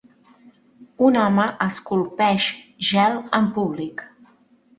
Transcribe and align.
Un 1.07 1.19
home 1.23 1.45
esculpeix 1.65 2.49
gel 2.89 3.21
en 3.41 3.53
públic. 3.61 4.05